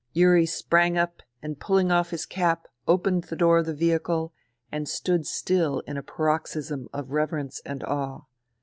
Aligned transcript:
Yuri 0.13 0.47
sprang 0.47 0.97
up 0.97 1.21
and 1.43 1.59
pulling 1.59 1.91
off 1.91 2.09
his 2.09 2.25
cap 2.25 2.67
opened 2.87 3.25
the 3.25 3.35
door 3.35 3.59
of 3.59 3.67
the 3.67 3.71
vehicle 3.75 4.33
and 4.71 4.89
stood 4.89 5.27
still 5.27 5.81
in 5.81 5.95
a 5.95 6.01
paroxysm 6.01 6.87
of 6.91 7.11
reverence 7.11 7.61
and 7.67 7.83
awe. 7.83 8.21